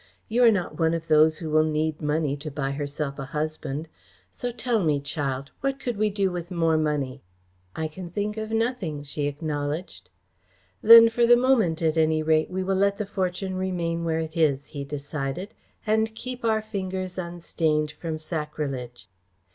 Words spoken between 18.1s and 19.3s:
sacrilege.